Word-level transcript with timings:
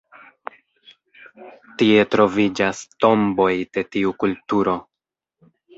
Tie 1.81 2.07
troviĝas 2.15 2.83
tomboj 3.05 3.53
de 3.79 3.87
tiu 3.95 4.19
kulturo. 4.27 4.79